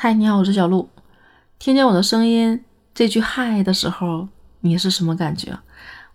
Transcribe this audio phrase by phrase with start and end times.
[0.00, 0.88] 嗨，你好，我是小鹿。
[1.58, 2.62] 听见我的声音
[2.94, 4.28] 这句“嗨”的时候，
[4.60, 5.58] 你是什么感觉？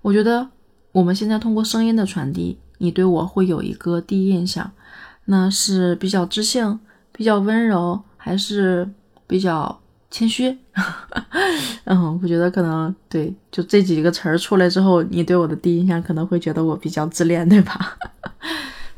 [0.02, 0.48] 我觉得
[0.94, 4.72] 我们现在通过声音的传递，你对我会有一个第一印象，
[5.26, 6.80] 那是比较知性、
[7.12, 8.90] 比较温柔，还是
[9.28, 10.58] 比较谦虚？
[11.84, 17.98] 嗯，我觉得可能对，就这几个词儿出来之后，你对我的第一印象可能会觉得我比较自恋，对吧？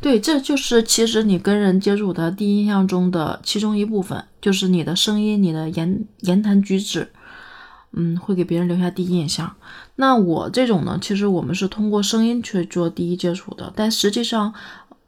[0.06, 7.12] 对，这就是其实你跟人接触的第一印象中的其中一部分，就是你的声音、你的言言谈举止，
[7.92, 9.56] 嗯，会给别人留下第一印象。
[9.96, 14.54] 那我这种呢，其实我们是通过声音去做第一接触的，但实际上，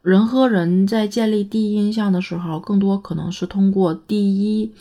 [0.02, 4.73] 人和人在建立第一印象的时候，更多可能是通过第一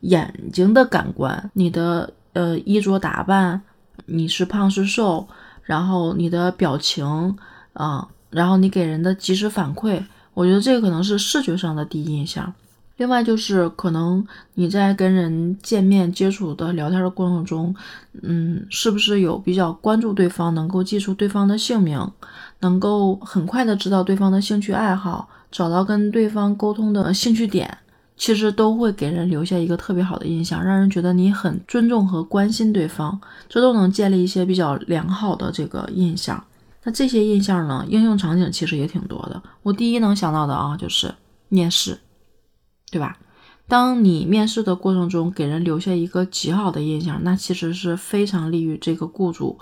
[0.00, 3.60] 眼睛的感官，你的呃衣着打扮，
[4.06, 5.28] 你是胖是瘦，
[5.62, 7.36] 然后你的表情
[7.74, 8.08] 啊。
[8.30, 10.02] 然后你给人的及时反馈，
[10.32, 12.52] 我觉得这个可能是视觉上的第一印象。
[12.96, 17.74] 另外就是可能你在跟人见面接触的聊天的过程中，
[18.22, 22.06] 嗯，是不是有比较关注对方，能够记住对方的姓名，
[22.60, 27.78] 能够很快的知道对方的兴趣爱好，找到跟对方沟通的兴趣点，
[28.18, 36.44] 其实都会给人留下一个特别好的印象，让人觉得你很尊重和关心对方，这都能建立一些比较良好的这个印象。
[36.82, 37.84] 那这些印象呢？
[37.88, 39.42] 应用场景其实也挺多的。
[39.62, 41.14] 我第一能想到的啊，就是
[41.48, 42.00] 面试，
[42.90, 43.18] 对吧？
[43.68, 49.58] 当你面试的过程中给人留下一个极好的印象，那其实是非常利于这个雇主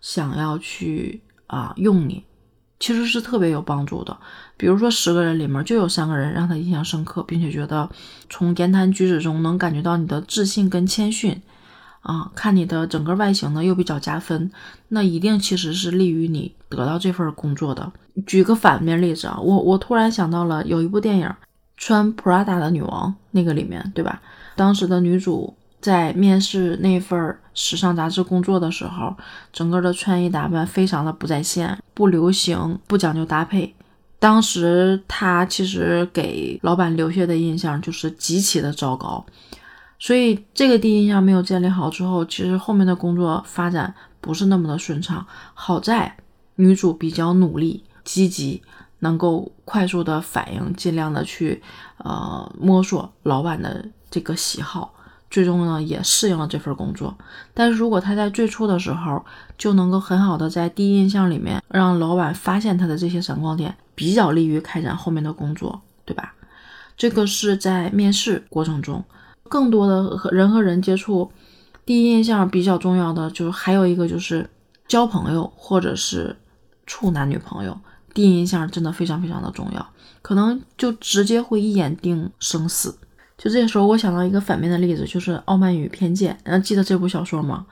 [0.00, 2.24] 想要去啊用你，
[2.78, 4.18] 其实是特别有帮助的。
[4.56, 7.88] 比如说十个人里面就有三个人让他印象深刻，并且觉得
[8.28, 11.40] 从言谈举止中能感觉到你的自信跟谦逊。
[12.00, 14.50] 啊，看你的整个外形呢又比较加分，
[14.88, 17.92] 那一定其实是利于你得到这份工作的。
[18.26, 21.26] 举个反面例子啊，我我突然想到了有一部电影
[21.76, 24.20] 《穿 Prada 的女王》，那个里面对吧？
[24.56, 29.16] 当时的女主在面试那份时尚杂志工作的时候，
[29.52, 33.74] 整个的穿衣打扮非常的不在线，不流行，不讲究搭配。
[34.18, 39.24] 当时她其实给老板留下的印象就是极其的糟糕。
[40.00, 45.24] 所以这个第一印象没有建立好之后，其实后面的工作发展不是那么的顺畅。
[45.52, 46.16] 好在
[46.56, 48.62] 女主比较努力、积极，
[49.00, 51.62] 能够快速的反应，尽量的去
[51.98, 54.94] 呃摸索老板的这个喜好，
[55.30, 57.14] 最终呢也适应了这份工作。
[57.52, 59.22] 但是如果她在最初的时候
[59.58, 66.34] 就能够很好的在第一印象里面让老板发现她的这些闪光点，比较利于开展后面的工作，对吧？
[66.96, 69.04] 这个是在面试过程中。
[69.50, 71.30] 更多的和人和人接触，
[71.84, 74.48] 第一印象比较重要的，就是还有一个就是
[74.86, 76.36] 交朋友或者是
[76.86, 77.76] 处男女朋友，
[78.14, 79.84] 第一印象真的非常非常的重要，
[80.22, 82.96] 可能就直接会一眼定生死。
[83.36, 87.66] 就这时候，我想到一个反面的例子，就是《傲慢与偏见》，嗯，记得这部小说吗？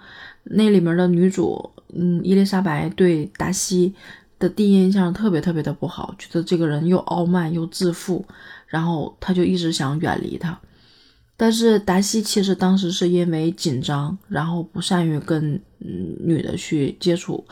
[0.45, 3.95] 那里面的女主，嗯，伊丽莎白对达西
[4.39, 8.25] 的第一印象特别特别的不好，觉得这个人又傲慢又自负，
[8.67, 10.59] 然后她就一直想远离他。
[11.41, 17.43] 但是达西其实当时是因为紧张，然后不善于跟嗯女的去接触，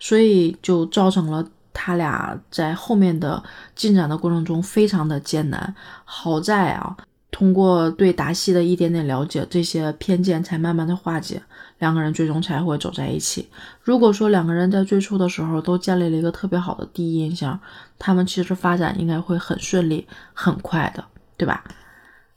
[0.00, 3.42] 所以就造成了他俩在后面的
[3.76, 5.74] 进展的过程中非常的艰难。
[6.06, 6.96] 好在啊，
[7.30, 11.42] 通过对达西的一点点了解，这些偏见才慢慢的化解，
[11.80, 13.46] 两个人最终才会走在一起。
[13.82, 17.60] 如果说两个人在最初的时候都建立了一个特别好的第一印象，
[17.98, 21.04] 他们其实发展应该会很顺利、很快的，
[21.36, 21.62] 对吧？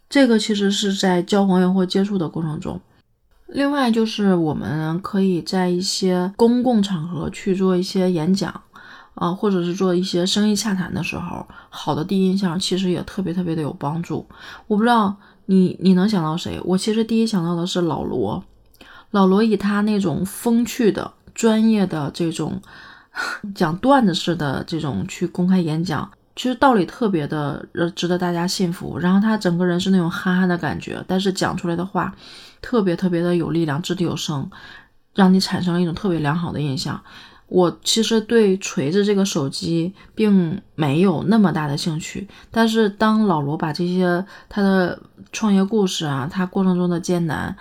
[0.09, 2.79] 这个其实是在交朋友或接触的过程中，
[3.47, 8.61] 另外就是我们可以在一些公共场合去做一些演讲，
[9.15, 14.25] 啊，或者是做一些生意洽谈的时候，好的第一印象其实也特别特别的有帮助。
[14.67, 16.59] 我不知道你你能想到谁？
[16.63, 18.41] 我其实第一想到的是老罗，
[19.11, 22.61] 老罗以他那种风趣的、专业的这种
[23.53, 26.09] 讲段子式的这种去公开演讲。
[26.37, 32.15] 其实道理特别的呃值得大家信服，然后他整个人是那种憨憨的感觉，但是讲出来的话
[32.61, 34.49] 特别特别的有力量，掷地有声，
[35.15, 37.01] 让你产生了一种特别良好的印象。
[37.47, 45.01] 我其实对锤子这个手机并没有那么大的兴趣，但是当老罗把这些他的
[45.31, 47.55] 创业故事啊，他过程中的艰难。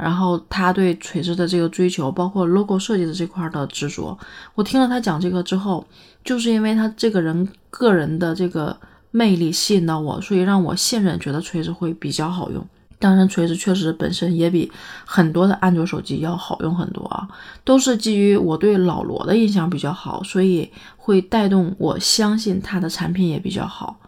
[0.00, 4.18] 然后他对锤子的这个追求，包括 logo 设计的这块的执着，
[4.54, 5.86] 我听了他讲这个之后，
[6.24, 8.76] 就是因为他这个人个人的这个
[9.10, 12.66] 魅力吸引到我，所以让我信任，觉得锤子会比较好用。
[12.98, 14.70] 当然，锤子确实本身也比
[15.06, 17.26] 很多的安卓手机要好用很多啊，
[17.64, 23.98] 都是基于我对老罗的印象比较好，所以会带动我相信他的产品也比较好。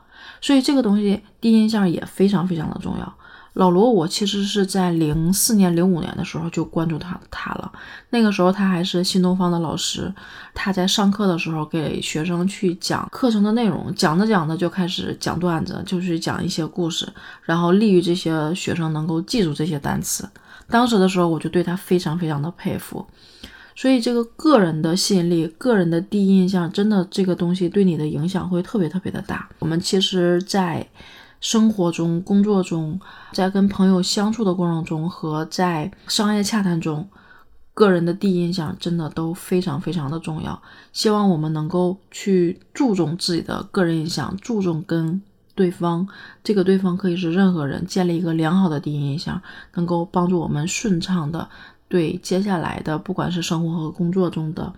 [0.42, 3.14] 所以这个东西第一印象也非常非常的重要。
[3.54, 7.70] 老罗，我其实是在零四年、零五年的时候就关注他他了。
[8.10, 10.12] 那个时候他还是新东方的老师，
[10.54, 17.06] 他在上课的时候给学生去讲课程的内容，讲着讲着就开始讲段子，就是讲一些故事，
[17.42, 20.28] 然后利于这些学生能够记住这些单词。
[20.70, 23.06] 当时的时候我就对他非常非常的佩服。
[23.74, 29.48] 所以这个个人的吸引力、个人的第一印象，真的这个东西对你的影响会特别特别的大。
[29.60, 30.86] 我们其实，在
[31.42, 32.98] 生活中、工作中，
[33.32, 37.08] 在跟朋友相处的过程中和在商业洽谈中，
[37.74, 40.62] 个人的第一印象真的都非常非常的重要。
[40.92, 45.20] 希望我们能够去注重自己的个人印象，注重跟
[45.56, 46.06] 对方，
[46.44, 49.42] 这个对方可以是任何人，建立一个良好的第一印象，
[49.74, 51.48] 能够帮助我们顺畅的
[51.88, 54.72] 对接下来的不管是生活和工作中的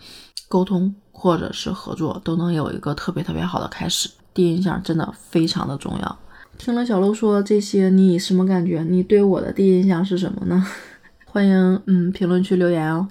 [0.48, 4.08] 沟通或者是合作，都能有一个特别特别好的开始。
[4.32, 6.18] 第一印象真的非常的重要。
[6.56, 8.82] 听了小鹿说这些，你什么感觉？
[8.82, 10.66] 你对我的第一印象是什么呢？
[11.26, 13.08] 欢迎嗯评论区留言哦。